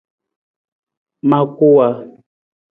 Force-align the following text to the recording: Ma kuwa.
Ma 1.29 1.39
kuwa. 1.55 1.87